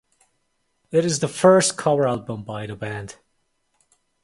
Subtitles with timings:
[0.89, 3.17] It is the first cover album by the band.